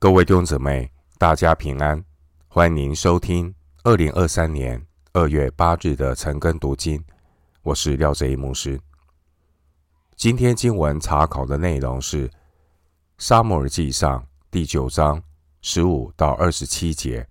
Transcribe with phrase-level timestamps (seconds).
[0.00, 2.04] 各位弟兄姊妹，大家平安！
[2.46, 4.80] 欢迎您收听二零二三年
[5.12, 7.04] 二月八日的晨更读经。
[7.62, 8.80] 我是廖哲一牧师。
[10.14, 12.28] 今天经文查考的内容是
[13.18, 14.22] 《撒母耳记上》
[14.52, 15.20] 第九章
[15.62, 17.22] 十五到二十七节。《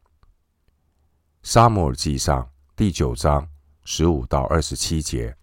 [1.44, 2.44] 撒母耳记上》
[2.76, 3.48] 第九章
[3.86, 5.34] 十五到二十七节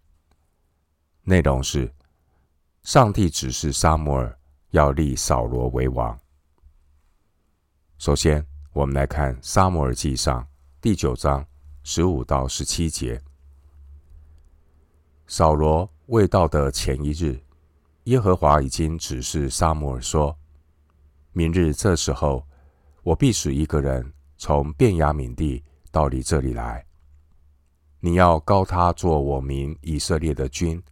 [1.23, 1.91] 内容是：
[2.83, 4.39] 上帝指示撒母耳
[4.73, 6.21] 要立扫罗为王。
[7.97, 10.43] 首先，我们来看《撒母耳记上》
[10.81, 11.46] 第九章
[11.85, 13.23] 十五到十七节。
[15.27, 17.41] 扫罗未到的前一日，
[18.04, 20.37] 耶和华已经指示撒母耳说
[21.32, 22.45] ：“明日这时候，
[23.04, 26.85] 我必使一个人从便雅悯地到你这里来。
[28.01, 30.82] 你要膏他做我民以色列的君，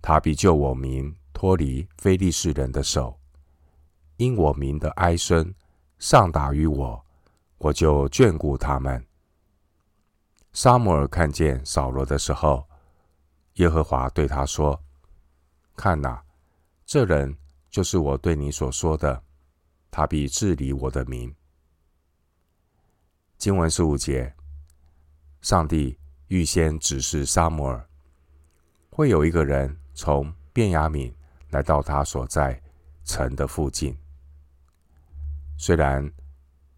[0.00, 3.18] 他必救我民脱离非利士人的手，
[4.18, 5.52] 因我民的哀声。”
[6.02, 7.00] 上达于我，
[7.58, 9.06] 我就眷顾他们。
[10.52, 12.68] 撒母耳看见扫罗的时候，
[13.54, 14.82] 耶和华对他说
[15.76, 16.20] ：“看哪，
[16.84, 17.32] 这人
[17.70, 19.22] 就是我对你所说的，
[19.92, 21.32] 他必治理我的民。”
[23.38, 24.34] 经文十五节，
[25.40, 27.88] 上帝预先指示撒母耳，
[28.90, 31.14] 会有一个人从便雅悯
[31.50, 32.60] 来到他所在
[33.04, 33.96] 城的附近。
[35.62, 36.12] 虽然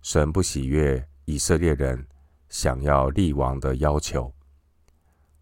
[0.02, 2.06] 神不喜悦以色列人
[2.50, 4.30] 想要立王的要求，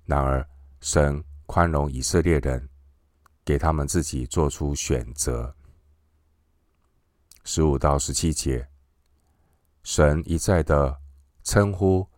[0.04, 0.48] 然而
[0.80, 2.68] 神宽容以色列人，
[3.44, 5.52] 给他们自己做出选择。
[7.42, 8.64] 十五到十七节，
[9.82, 10.96] 神一再的
[11.42, 12.08] 称呼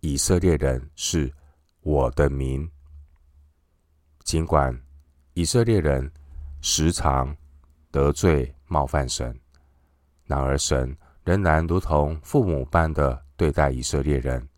[0.00, 1.32] 以色列人是
[1.80, 2.70] 我的民，
[4.22, 4.78] 尽管
[5.32, 6.12] 以色列人
[6.60, 7.34] 时常
[7.90, 9.34] 得罪冒犯神。
[10.26, 14.48] 然而，神仍然如同父母般的对待以色列人，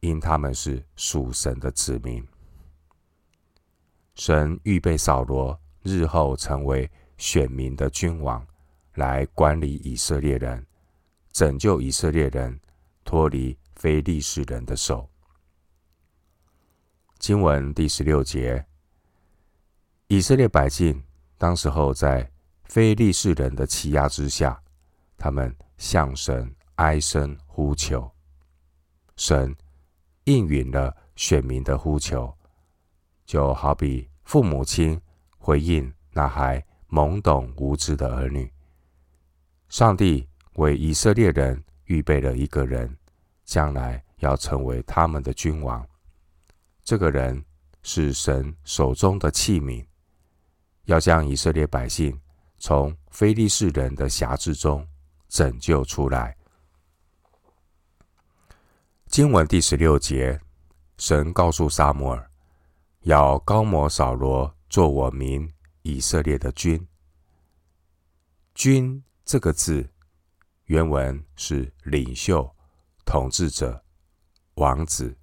[0.00, 2.26] 因他们是属神的子民。
[4.16, 8.44] 神预备扫罗日后成为选民的君王，
[8.94, 10.66] 来管理以色列人，
[11.30, 12.60] 拯救以色列人
[13.04, 15.08] 脱离非利士人的手。
[17.20, 18.66] 经文第十六节，
[20.08, 21.00] 以色列百姓
[21.38, 22.28] 当时候在
[22.64, 24.60] 非利士人的欺压之下。
[25.22, 28.10] 他们向神哀声呼求，
[29.14, 29.54] 神
[30.24, 32.36] 应允了选民的呼求，
[33.24, 35.00] 就好比父母亲
[35.38, 38.52] 回应那还懵懂无知的儿女。
[39.68, 42.92] 上帝为以色列人预备了一个人，
[43.44, 45.86] 将来要成为他们的君王。
[46.82, 47.44] 这个人
[47.84, 49.86] 是神手中的器皿，
[50.86, 52.20] 要将以色列百姓
[52.58, 54.84] 从非利士人的辖制中。
[55.32, 56.36] 拯救出来。
[59.06, 60.38] 经文第十六节，
[60.98, 62.30] 神告诉撒母耳，
[63.00, 65.50] 要高摩扫罗做我民
[65.80, 66.86] 以色列的君。
[68.54, 69.88] 君这个字，
[70.64, 72.54] 原文是领袖、
[73.06, 73.82] 统治者、
[74.56, 75.16] 王子。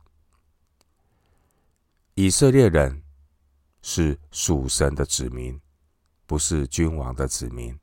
[2.16, 3.04] 以色列人
[3.84, 5.62] 是属神的子民，
[6.26, 7.80] 不是君王的子民。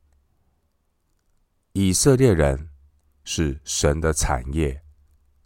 [1.79, 2.71] 以色列人
[3.23, 4.81] 是神的产业，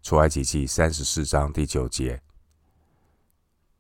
[0.02, 2.22] 出埃及记三十四章第九节。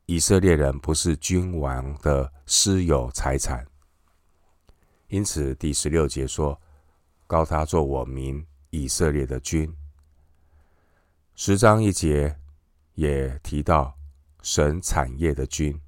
[0.06, 3.66] 以色列人不是君王的私有财产，
[5.07, 6.59] 因此第十六节说
[7.25, 9.73] ：“膏他做我民以色列的君。”
[11.35, 12.38] 十章一节
[12.95, 13.97] 也提到
[14.41, 15.79] 神产业的君。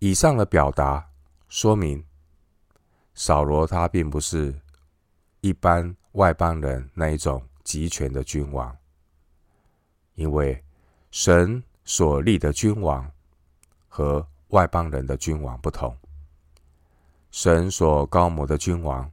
[0.00, 1.12] 以上的表达
[1.48, 2.04] 说明，
[3.14, 4.60] 扫罗他并不是。
[5.42, 8.76] 一般外邦人那一种集权的君王，
[10.14, 10.62] 因为
[11.10, 13.10] 神所立的君王
[13.88, 15.96] 和外邦人的君王不同。
[17.30, 19.10] 神所高摩的君王，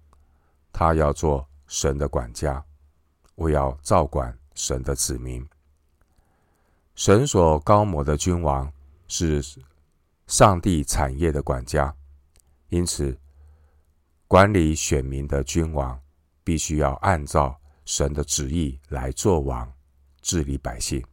[0.74, 2.62] 他要做神的管家，
[3.36, 5.48] 我要照管神的子民。
[6.96, 8.70] 神所高摩的君王
[9.08, 9.42] 是
[10.26, 11.96] 上帝产业的管家，
[12.70, 13.18] 因此
[14.28, 15.98] 管理选民的君王。
[16.48, 19.70] 必须要按照神的旨意来做王，
[20.22, 21.06] 治理百姓。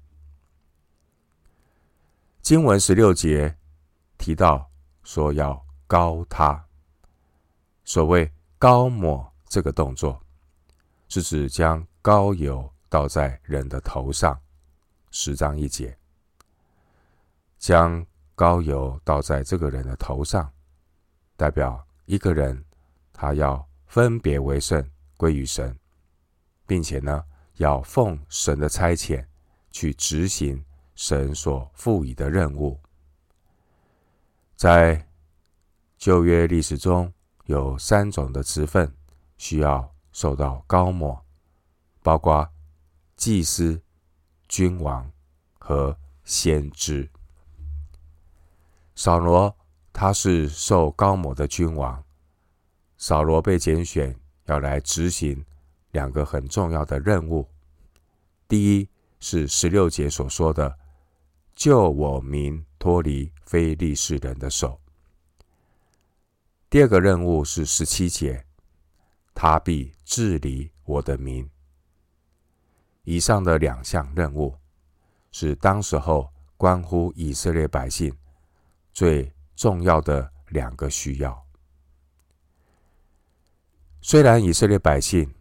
[2.40, 3.52] 经文十六节
[4.16, 4.70] 提到
[5.02, 6.64] 说要膏他，
[7.84, 10.24] 所谓膏抹这个动作，
[11.08, 14.40] 是指将膏油倒在人的头上。
[15.10, 15.98] 十章一节，
[17.58, 20.48] 将膏油倒在这个人的头上，
[21.36, 22.64] 代表一个人
[23.12, 24.88] 他要分别为圣。
[25.16, 25.78] 归于神，
[26.66, 27.24] 并且呢，
[27.56, 29.24] 要奉神的差遣
[29.70, 30.64] 去执行
[30.94, 32.80] 神所赋予的任务。
[34.56, 35.08] 在
[35.98, 37.12] 旧约历史中，
[37.46, 38.94] 有三种的职分
[39.36, 41.24] 需要受到高抹，
[42.02, 42.48] 包括
[43.16, 43.82] 祭司、
[44.48, 45.10] 君王
[45.58, 47.10] 和先知。
[48.94, 49.56] 扫罗
[49.92, 52.04] 他是受高抹的君王，
[52.96, 55.44] 扫罗被拣选要来执行
[55.92, 57.48] 两个很重要的任务。
[58.46, 58.88] 第一
[59.20, 60.78] 是十六节所说的，
[61.54, 64.78] 救我民脱离非利士人的手。
[66.68, 68.44] 第二个任务是十七节，
[69.34, 71.48] 他必治理我的民。
[73.04, 74.56] 以上的两项任务
[75.30, 78.14] 是当时候关乎以色列百姓
[78.92, 81.43] 最重要的两个需要。
[84.06, 85.32] 虽然以色列百姓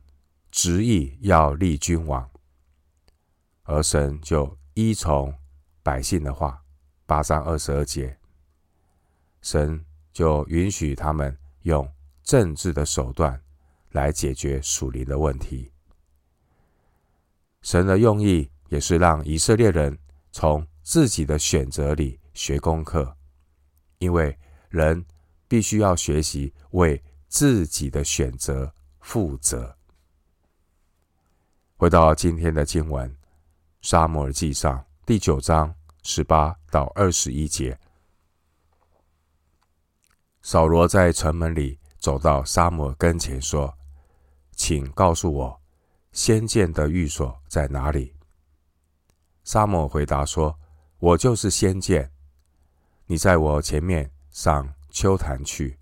[0.50, 2.31] 执意要立君王，
[3.63, 5.36] 而神就依从
[5.83, 6.63] 百姓的话，
[7.06, 8.18] 八章二十二节，
[9.42, 9.83] 神。
[10.13, 11.92] 就允许他们用
[12.24, 13.42] 政治的手段
[13.94, 15.71] 来解决属灵的问题。
[17.63, 19.98] 神的用意也是让以色列人
[20.31, 23.18] 从自己的选择里学功课，
[23.98, 24.38] 因为
[24.69, 25.04] 人
[25.48, 29.75] 必须要学习为自己的选择负责。
[31.75, 33.09] 回到今天的经文，
[33.81, 37.80] 《撒母耳记上》第九章十八到二十一节。
[40.44, 43.75] 扫罗在城门里走到撒母耳跟前，说
[44.56, 45.62] ：“请告诉我，
[46.12, 48.13] 先见的寓所在哪里？”
[49.44, 50.56] 撒母回答说
[51.00, 52.12] ：“我就是先见，
[53.07, 55.79] 你在我前面上丘坛去，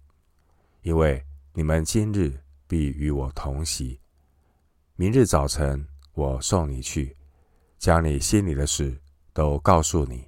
[0.83, 1.21] 因为
[1.61, 3.99] 你们今日必与我同席。
[4.95, 7.15] 明日早晨我送你去，
[7.77, 8.99] 将你心里的事
[9.31, 10.27] 都告诉你。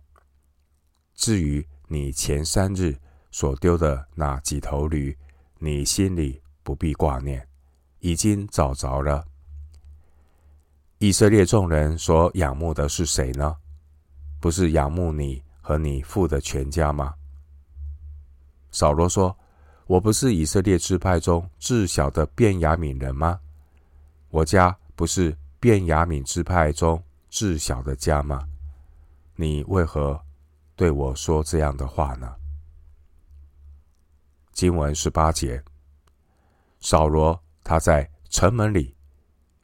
[1.16, 2.96] 至于你前三日。”
[3.34, 5.18] 所丢的那几头驴，
[5.58, 7.48] 你心里不必挂念，
[7.98, 9.26] 已经找着了。
[11.00, 13.56] 以色列众人所仰慕的是谁呢？
[14.40, 17.16] 不是仰慕你和你父的全家吗？
[18.70, 19.36] 扫罗说
[19.94, 23.40] ：“我不是以色列支派中至小的便雅悯人吗？
[24.32, 27.00] 我家不是便雅悯支派中
[27.30, 28.44] 至小的家吗？
[29.36, 30.20] 你为何
[30.76, 32.34] 对我说这样的话呢？”
[34.52, 35.64] 经文十八节，
[36.80, 38.96] 扫罗他在城门里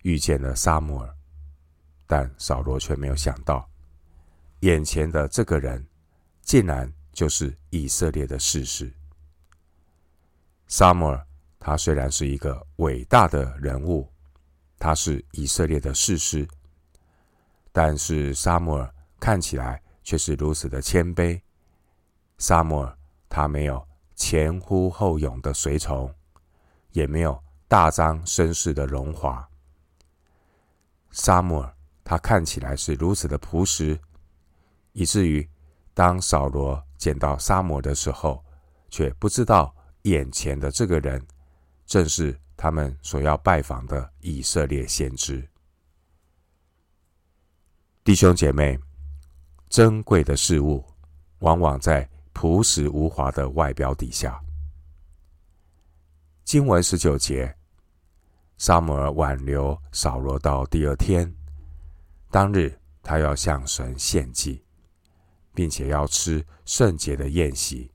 [0.03, 1.11] 遇见了撒母耳，
[2.05, 3.67] 但扫罗却没有想到，
[4.59, 5.83] 眼前的这个人
[6.43, 8.93] 竟然就是以色列的士师。
[10.69, 11.27] 萨母尔
[11.59, 14.09] 他虽然是一个伟大的人物，
[14.77, 16.47] 他是以色列的士师，
[17.73, 21.41] 但是萨母尔看起来却是如此的谦卑。
[22.37, 23.85] 萨母尔他没有。
[24.15, 26.13] 前呼后拥的随从，
[26.91, 29.47] 也没有大张声势的荣华。
[31.09, 31.73] 萨母尔
[32.03, 33.97] 他看起来是如此的朴实，
[34.91, 35.49] 以至于
[35.93, 38.43] 当扫罗见到萨母尔的时候，
[38.89, 39.73] 却不知道
[40.03, 41.25] 眼前的这个人
[41.85, 45.47] 正是他们所要拜访的以色列先知。
[48.03, 48.79] 弟兄姐妹，
[49.69, 50.85] 珍贵的事物
[51.39, 52.09] 往往在。
[52.31, 54.41] 朴实无华的外表底下，
[56.45, 57.53] 经文十九节，
[58.57, 61.29] 撒母耳挽留扫罗到第二天，
[62.31, 64.63] 当日他要向神献祭，
[65.53, 67.91] 并且要吃圣洁的宴席。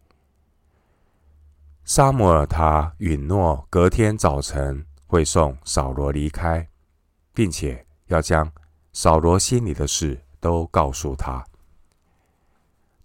[1.84, 6.66] 撒母耳他允诺隔天早晨会送扫罗离开，
[7.32, 8.50] 并且要将
[8.92, 11.44] 扫罗心里的事都告诉他。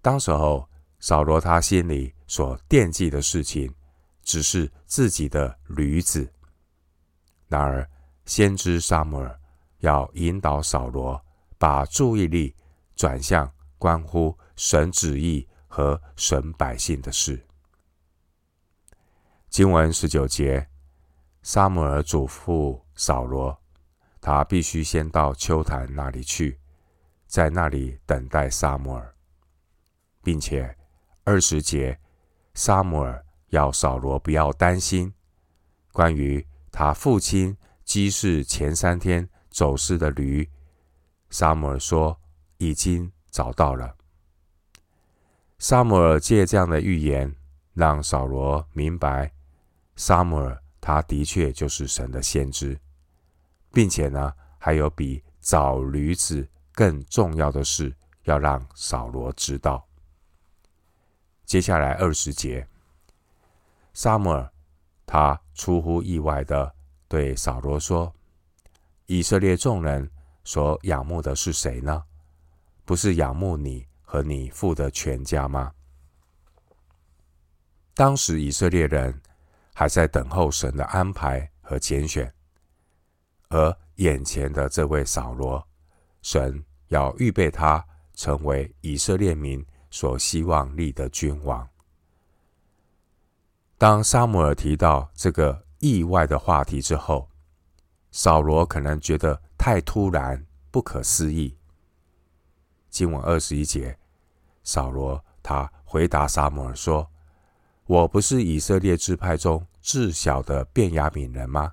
[0.02, 0.68] 当时候。
[1.02, 3.74] 扫罗他心里所惦记的事情，
[4.22, 6.30] 只是自己的驴子。
[7.48, 7.88] 然而，
[8.26, 9.40] 先知撒母耳
[9.78, 11.18] 要引导扫罗
[11.56, 12.54] 把注意力
[12.94, 17.42] 转向关乎神旨意和神百姓的事。
[19.50, 20.68] 经文十九节，
[21.42, 23.60] 撒母耳嘱咐扫罗，
[24.20, 26.56] 他必须先到秋坛那里去，
[27.26, 29.12] 在那里等待撒母耳，
[30.22, 30.76] 并且。
[31.24, 31.98] 二十节，
[32.54, 35.12] 撒母耳要扫罗不要担心，
[35.92, 40.48] 关于他父亲基士前三天走失的驴，
[41.28, 42.18] 撒母耳说
[42.56, 43.96] 已经找到了。
[45.58, 47.36] 撒母耳借这样的预言，
[47.74, 49.30] 让扫罗明白，
[50.00, 52.80] 撒母耳他的确就是神的先知，
[53.70, 59.86] 并且呢，还有比找驴子更重要的事要让扫罗知道。
[61.44, 62.66] 接下来二十节，
[63.92, 64.50] 撒母耳
[65.04, 66.74] 他出乎意外的
[67.06, 68.10] 对扫罗说
[69.04, 70.10] ：“以色列众人
[70.44, 72.02] 所仰慕的是谁呢？
[72.86, 75.74] 不是仰慕你和你父的全家吗？”
[77.92, 79.20] 当时以色列人
[79.80, 82.30] 还在等候神的安排和拣选。
[83.48, 85.66] 而眼前的这位扫罗，
[86.20, 87.82] 神要预备他
[88.12, 91.66] 成为以色列民所希望立的君王。
[93.78, 97.30] 当撒母耳提到这个意外的话题之后，
[98.10, 101.56] 扫罗可能觉得太突然、不可思议。
[102.90, 103.98] 经文二十一节，
[104.62, 107.10] 扫罗他回答撒母耳说
[107.88, 111.72] ：“我不是以色列支派中至小的便雅悯人吗？”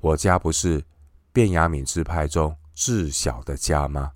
[0.00, 0.84] 我家不是
[1.32, 4.12] 便雅悯支派中至小的家吗？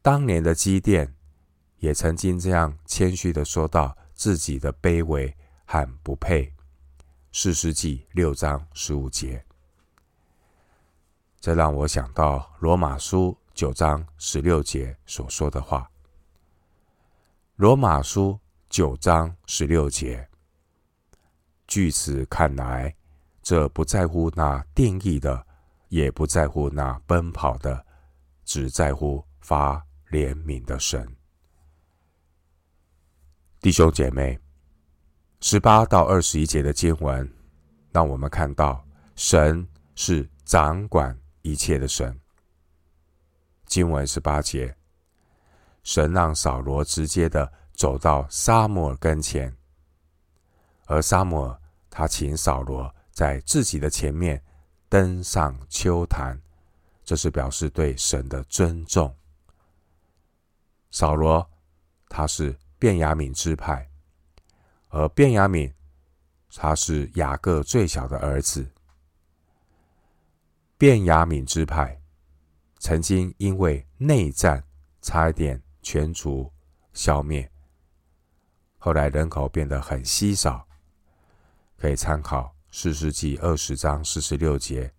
[0.00, 1.14] 当年的基甸
[1.76, 6.50] 也曾经这样谦虚的说到自己的卑微和不配。
[7.32, 9.44] 四世纪六章十五节，
[11.38, 15.90] 这让我想到罗马书九章十六节所说的话。
[17.56, 20.26] 罗马书九章十六节，
[21.70, 22.94] 据此看来。
[23.42, 25.46] 这不在乎那定义的，
[25.88, 27.86] 也不在乎那奔跑的，
[28.44, 31.16] 只在乎发怜悯的神。
[33.60, 34.38] 弟兄姐妹，
[35.40, 37.28] 十八到二十一节的经文，
[37.92, 38.84] 让我们看到
[39.16, 42.20] 神是掌管一切的神。
[43.64, 44.76] 经文十八节，
[45.82, 49.56] 神让扫罗直接的走到撒母耳跟前，
[50.86, 51.59] 而撒母耳
[51.90, 52.94] 他请扫罗。
[53.12, 54.42] 在自己的前面
[54.88, 56.40] 登上丘坛，
[57.04, 59.14] 这是表示对神的尊重。
[60.90, 61.50] 扫罗
[62.08, 63.86] 他是便雅悯支派，
[64.88, 65.70] 而便雅悯
[66.54, 68.66] 他是雅各最小的儿子。
[70.78, 72.00] 便雅悯支派
[72.78, 74.64] 曾经因为内战
[75.02, 76.50] 差一点全族
[76.94, 77.50] 消灭，
[78.78, 80.66] 后来人口变得很稀少，
[81.80, 82.54] 可以参考。
[82.70, 84.92] 四世纪二十章四十六节，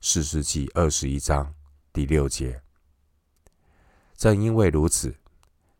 [0.00, 1.52] 四世纪二十一章
[1.92, 2.62] 第六节。
[4.14, 5.16] 正因为如此，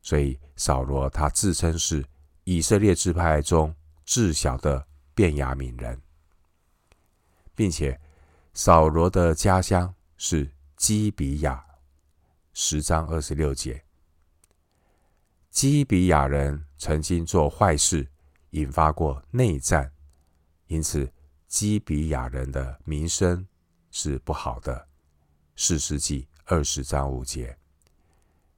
[0.02, 2.04] 所以扫罗他自称是
[2.44, 3.72] 以色列支派中
[4.04, 6.00] 至小的便雅悯人，
[7.54, 8.00] 并且
[8.52, 11.64] 扫罗的家乡是基比亚。
[12.52, 13.84] 十章二十六节，
[15.50, 18.09] 基比亚人曾经做坏事，
[18.50, 19.92] 引发过内战。
[20.66, 21.12] 因此，
[21.48, 23.46] 基比亚人的名声
[23.90, 24.88] 是不好的。
[25.56, 27.58] 四世纪二十章五节，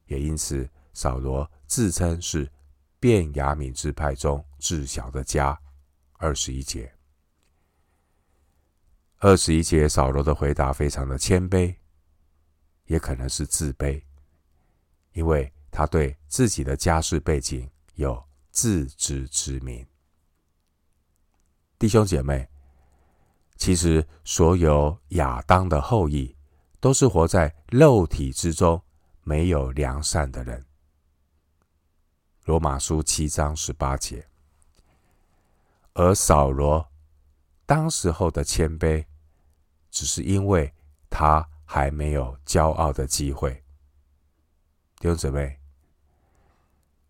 [0.07, 2.51] 也因此，扫罗自称是
[3.01, 5.59] 便雅悯支派中至小的家。
[6.19, 6.95] 二十一节，
[9.19, 11.75] 二十一节，扫罗的回答非常的谦卑，
[12.85, 14.01] 也可能是自卑，
[15.15, 18.23] 因为他对自己的家世背景有
[18.53, 19.85] 自知之明。
[21.79, 22.49] 弟兄姐妹，
[23.57, 26.37] 其实所有亚当的后裔
[26.79, 28.81] 都是活在肉体之中，
[29.23, 30.65] 没有良善的人。
[32.45, 34.29] 罗马书七章十八节。
[35.95, 36.87] 而扫罗
[37.65, 39.05] 当时候的谦卑，
[39.91, 40.73] 只是因为
[41.09, 43.53] 他还没有骄傲的机会。
[44.99, 45.59] 弟兄姊妹，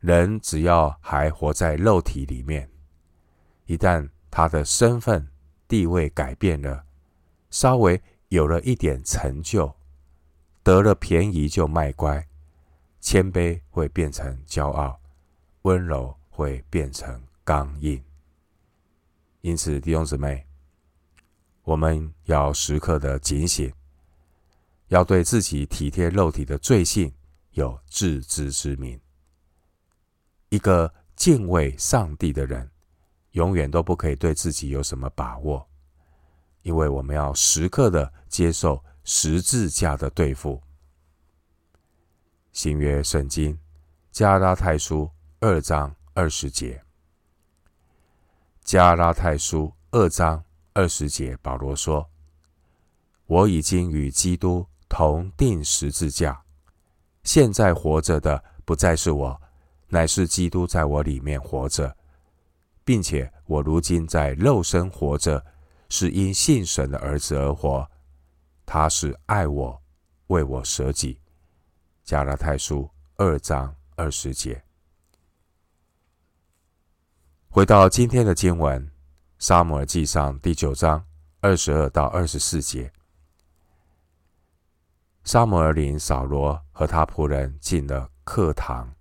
[0.03, 2.69] 人只要还活在肉体里面，
[3.67, 5.29] 一旦他的身份
[5.69, 6.85] 地位改变了，
[7.51, 9.73] 稍微有了一点成就，
[10.65, 12.27] 得了便宜就卖乖，
[13.01, 15.01] 谦卑会变成骄傲，
[15.63, 18.03] 温柔会变成刚硬。
[19.41, 20.45] 因此，弟兄姊妹，
[21.63, 23.73] 我们要时刻的警醒，
[24.89, 27.15] 要对自己体贴肉体的罪性
[27.53, 29.01] 有自知之明。
[30.53, 32.69] 一个敬畏上帝的人。
[33.31, 35.67] 永远都不可以对自己有什么把握，
[36.61, 40.61] 因为我们要时刻的接受十字架的对付。
[42.53, 43.59] 新约圣经
[44.11, 46.85] 加拉太书二章二十节，
[48.63, 50.45] 加拉太书二章
[50.75, 52.07] 二十节，保罗说
[53.25, 56.45] ：“我已经与基督同钉十字架，
[57.23, 59.42] 现在活着的不再是我，
[59.93, 61.95] 乃是基督在我里面活着。”
[62.85, 65.45] 并且我如今在肉身活着，
[65.89, 67.89] 是因信神的儿子而活，
[68.67, 69.81] 他是爱我，
[70.27, 71.21] 为我舍己。
[72.03, 74.61] 加拉太书二章二十节。
[77.49, 78.85] 回到今天的经文，
[79.39, 81.05] 《撒母耳记上》第九章
[81.41, 82.93] 二十二到二十四节。
[85.23, 88.93] 撒母耳领扫罗和他仆人进了客堂，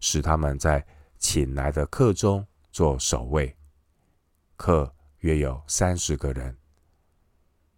[0.00, 0.84] 使他们在
[1.18, 3.56] 请来的客中做守卫。
[4.56, 6.56] 客约有三十个人。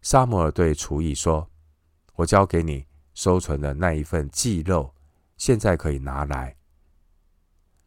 [0.03, 1.51] 撒母耳对厨艺说
[2.15, 4.95] ：“我交给你收存的那一份祭肉，
[5.37, 6.57] 现在可以拿来。”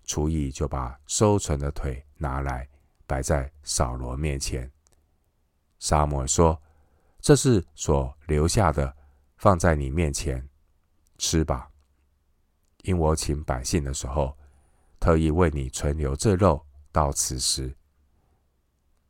[0.06, 2.68] 厨艺就把收存的腿拿来，
[3.08, 4.72] 摆在扫罗面前。
[5.80, 6.62] 撒母耳说
[7.20, 8.96] ：“这是所留下的。”
[9.36, 10.48] 放在你面前
[11.18, 11.70] 吃吧，
[12.84, 14.38] 因我请百姓的时候，
[15.00, 17.76] 特意为你存留这肉到此时。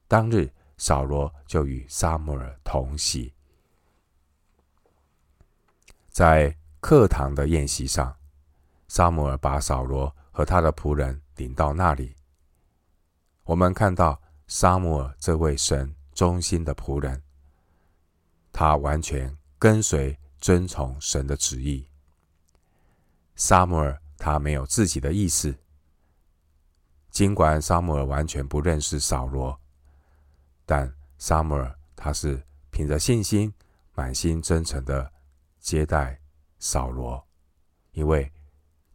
[0.07, 3.31] 当日扫罗就与撒母耳同席，
[6.09, 8.15] 在客堂的宴席上，
[8.87, 12.15] 撒母耳把扫罗和他的仆人领到那里。
[13.43, 17.21] 我们看到撒母耳这位神忠心的仆人，
[18.51, 20.17] 他完全跟随。
[20.43, 21.87] 遵从神的旨意。
[23.35, 25.55] 撒母耳他没有自己的意思，
[27.09, 29.59] 尽管撒母耳完全不认识扫罗，
[30.65, 33.53] 但撒母耳他是凭着信心，
[33.93, 35.11] 满心真诚的
[35.59, 36.19] 接待
[36.59, 37.23] 扫罗，
[37.91, 38.31] 因为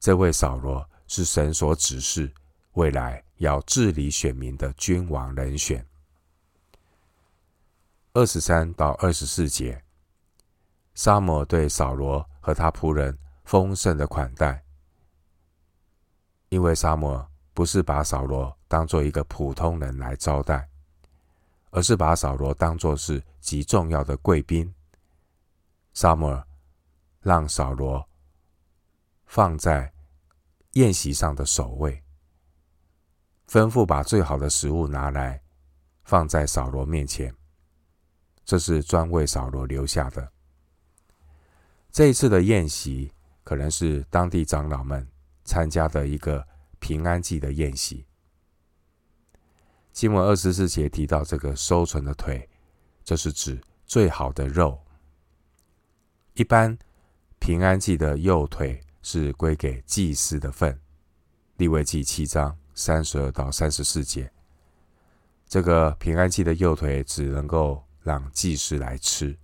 [0.01, 2.33] 这位扫罗是神所指示
[2.73, 5.85] 未来要治理选民的君王人选。
[8.15, 9.83] 二十三到二十四节。
[10.95, 13.17] 撒母耳对扫罗和他仆人
[13.49, 14.63] 丰盛的款待，
[16.51, 20.69] 因为撒母耳不是把扫罗当做一个普通人来招待，
[21.71, 24.71] 而是把扫罗当作是极重要的贵宾。
[25.95, 26.47] 撒母耳
[27.23, 28.07] 让扫罗
[29.25, 29.91] 放在
[30.73, 32.05] 宴席上的首位，
[33.49, 35.43] 吩咐把最好的食物拿来
[36.05, 37.35] 放在扫罗面前，
[38.45, 40.31] 这是专为扫罗留下的。
[41.91, 43.11] 这一次的宴席
[43.49, 45.09] 可能是当地长老们
[45.43, 46.47] 参加的一个
[46.81, 48.05] 平安祭的宴席。
[49.91, 52.47] 经文二十四节提到这个收存的腿，
[53.03, 54.79] 这是指最好的肉。
[56.35, 56.77] 一般
[57.39, 60.79] 平安祭的右腿是归给祭司的份。
[61.57, 64.31] 利未记七章三十二到三十四节，
[65.47, 69.35] 这个平安祭的右腿只能够让祭司来吃。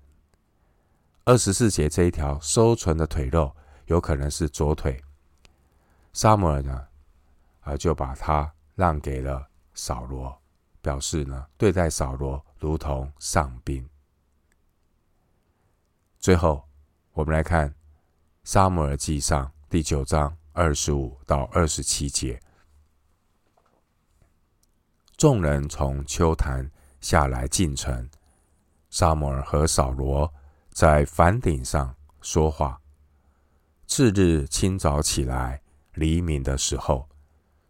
[1.24, 5.02] 二十四节这一条收存的腿肉，有可能是左腿。
[6.12, 6.86] 萨摩尔呢，
[7.60, 10.36] 啊，就把它让给了扫罗，
[10.80, 13.88] 表示呢，对待扫罗如同上宾。
[16.18, 16.62] 最后，
[17.12, 17.74] 我们来看
[18.44, 22.40] 萨摩尔记上第九章二十五到二十七节。
[25.16, 26.70] 众人从丘坛
[27.00, 28.08] 下来进城，
[28.90, 30.32] 萨摩尔和扫罗。
[30.70, 32.80] 在房顶上说话。
[33.86, 37.08] 次日清早起来，黎明的时候，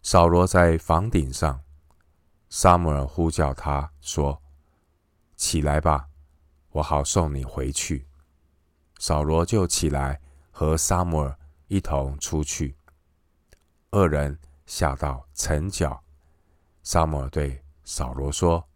[0.02, 1.60] 扫罗在房顶上，
[2.48, 4.40] 撒母耳呼叫他说
[5.36, 6.08] ：“起来吧，
[6.70, 8.06] 我好送你回去。”
[8.98, 12.76] 扫罗就起来，和撒母耳一同出去。
[13.90, 16.02] 二人下到城角，
[16.82, 18.66] 撒母耳对扫罗说：“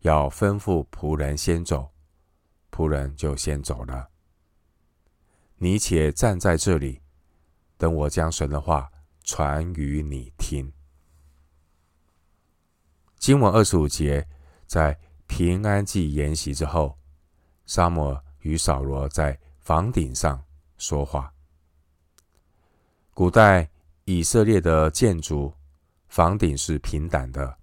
[0.00, 1.90] 要吩咐仆人先走。”
[2.70, 4.08] 仆人就先走了。
[5.62, 7.00] 你且站在这里，
[7.76, 8.90] 等我将神的话
[9.22, 10.72] 传与你听。
[13.16, 14.28] 经文二十五节，
[14.66, 14.98] 在
[15.28, 16.98] 平安祭筵席之后，
[17.64, 20.44] 撒母耳与扫罗在房顶上
[20.78, 21.32] 说话。
[23.14, 23.70] 古代
[24.04, 25.54] 以色列的建筑
[26.08, 27.56] 房顶是平坦的，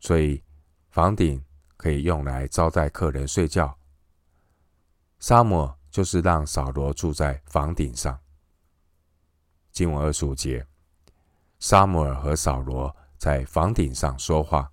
[0.00, 0.42] 所以
[0.90, 1.40] 房顶
[1.76, 3.78] 可以用来招待客人睡觉。
[5.20, 8.18] 撒母耳就是让扫罗住在房顶上。
[9.70, 10.66] 经文二十五节，
[11.58, 14.70] 撒母耳和扫罗在房顶上说话，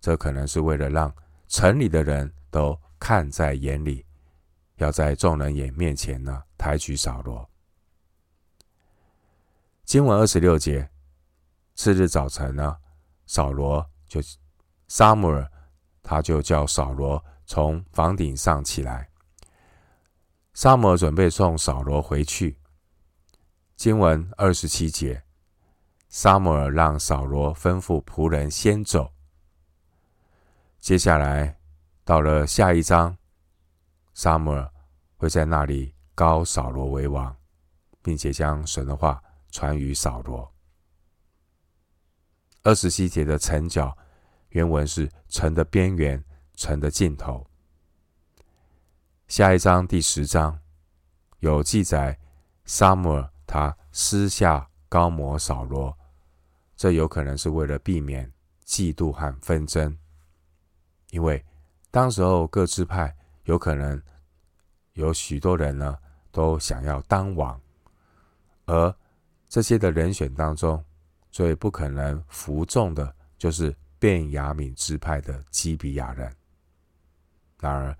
[0.00, 1.14] 这可能是为了让
[1.48, 4.04] 城里的人都看在眼里，
[4.76, 7.48] 要在众人眼面前呢抬举扫罗。
[9.84, 10.90] 经文二十六节，
[11.74, 12.76] 次日早晨呢，
[13.26, 14.20] 扫罗就
[14.88, 15.50] 撒母耳
[16.02, 19.08] 他就叫扫罗从房顶上起来。
[20.54, 22.56] 撒母耳准备送扫罗回去。
[23.74, 25.24] 经文二十七节，
[26.08, 29.12] 撒母耳让扫罗吩咐仆人先走。
[30.78, 31.58] 接下来
[32.04, 33.16] 到了下一章，
[34.14, 34.72] 撒母耳
[35.16, 37.36] 会在那里膏扫罗为王，
[38.00, 40.54] 并且将神的话传于扫罗。
[42.62, 43.96] 二十七节的城角，
[44.50, 47.44] 原文是城的边缘，城的尽头。
[49.34, 50.56] 下一章第十章
[51.40, 52.16] 有记载，
[52.66, 55.98] 撒母耳他私下高摩扫罗，
[56.76, 58.32] 这有可能是为了避免
[58.64, 59.98] 嫉妒和纷争，
[61.10, 61.44] 因为。
[61.90, 64.00] 当时候各支派有可能
[64.92, 65.98] 有许多人呢，
[66.30, 67.60] 都想要当王，
[68.66, 68.94] 而
[69.48, 70.80] 这些的人选当中，
[71.32, 76.32] 最不可能服众的，就是便雅悯支派的基比亚人。
[77.58, 77.98] 然而，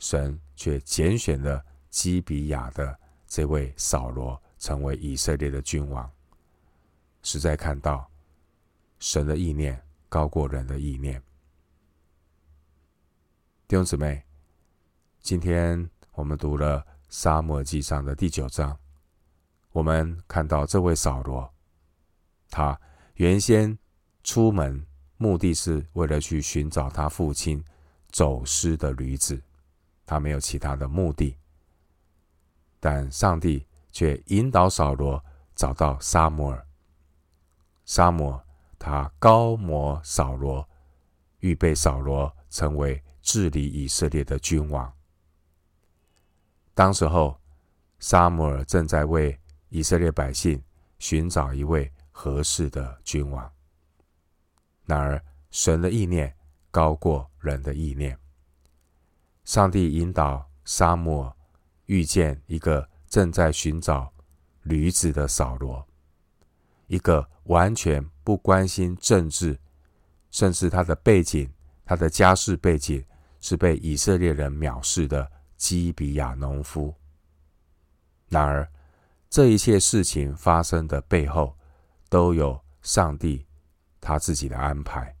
[0.00, 2.96] 神却拣选了基比亚的
[3.26, 6.08] 这位扫罗，成为以色列的君王。
[7.24, 8.08] 实在看到
[9.00, 11.20] 神的意念高过人的意念。
[13.66, 14.22] 弟兄姊妹，
[15.20, 18.78] 今天我们读了《沙漠记上》的第九章，
[19.72, 21.52] 我们看到这位扫罗，
[22.50, 22.80] 他
[23.14, 23.76] 原先
[24.22, 27.60] 出门目的是为了去寻找他父亲
[28.12, 29.42] 走失的驴子，
[30.12, 31.36] 他没有其他的目的。
[32.78, 36.66] 但上帝却引导扫罗找到撒母耳，
[37.84, 38.44] 撒母耳
[38.78, 40.68] 他高摩扫罗，
[41.40, 43.02] 预备扫罗成为。
[43.24, 44.92] 治理以色列的君王。
[46.74, 47.38] 当时候，
[48.00, 50.60] 撒母耳正在为以色列百姓
[50.98, 53.48] 寻找一位合适的君王。
[54.86, 56.36] 然而，神的意念
[56.72, 58.18] 高过人的意念。
[59.44, 61.36] 上帝引导沙漠
[61.86, 64.12] 遇见一个正在寻找
[64.62, 65.86] 驴子的扫罗，
[66.86, 69.58] 一个完全不关心政治，
[70.30, 71.52] 甚至他的背景、
[71.84, 73.04] 他的家世背景。
[73.44, 76.94] 是被以色列人藐视的基比亚农夫。
[78.28, 78.70] 然而，
[79.28, 81.58] 这一切事情发生的背后，
[82.08, 83.44] 都有上帝
[84.00, 85.16] 他自己的安排。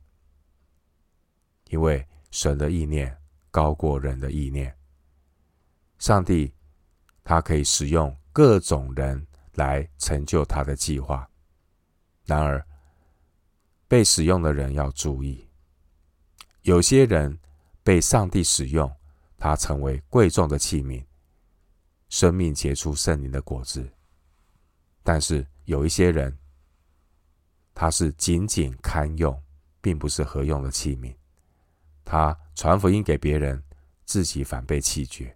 [1.70, 3.20] 因为神的意念
[3.52, 4.76] 高过人的意念，
[5.98, 6.52] 上帝
[7.22, 11.30] 他可以使用各种人来成就他的计划。
[12.24, 12.66] 然而，
[13.86, 15.46] 被使用的人要注意，
[16.62, 17.38] 有些人。
[17.84, 18.88] 被上帝使用，
[19.36, 21.04] 他成为贵重的器皿，
[22.08, 23.92] 生命结出圣灵的果子。
[25.02, 26.38] 但是有一些人，
[27.74, 29.42] 他是仅仅堪用，
[29.80, 31.12] 并不是合用的器皿。
[32.12, 33.64] 他传福音给别人，
[34.04, 35.34] 自己反被弃绝。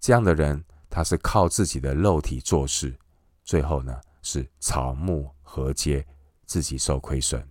[0.00, 2.96] 这样的人，他是靠自己的肉体做事，
[3.44, 6.02] 最后呢是草木禾秸，
[6.46, 7.46] 自己受亏损。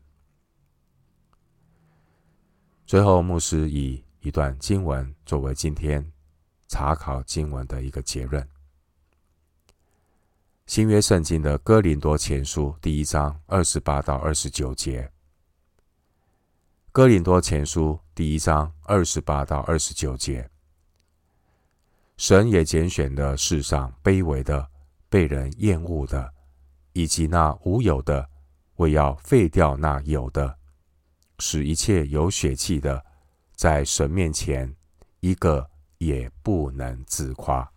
[2.87, 4.03] 最后，牧师以。
[4.21, 6.11] 一段经文作为今天
[6.67, 8.45] 查考经文的一个结论。
[10.65, 15.09] 新约圣经的哥林多前书第一章二十八到二十九节。
[16.97, 20.49] 哥林多前书第一章二十八到二十九节。
[22.17, 24.67] 神也拣选了世上卑微的、
[25.07, 26.33] 被人厌恶的，
[26.93, 28.27] 以及那无有的，
[28.77, 30.57] 为要废掉那有的，
[31.37, 33.05] 使一切有血气的。
[33.55, 34.75] 在神面前，
[35.19, 37.71] 一个也不能自夸。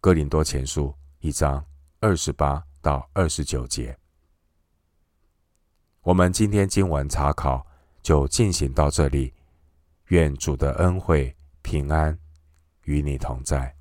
[0.00, 1.66] 哥林多前书一章
[1.98, 3.98] 二十八到二十九节，
[6.02, 7.66] 我们今天经文查考
[8.04, 9.32] 就进行到这里。
[10.08, 12.16] 愿主的恩惠平安
[12.84, 13.73] 与你同在。